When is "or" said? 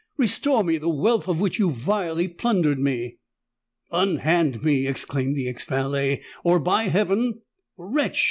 6.43-6.59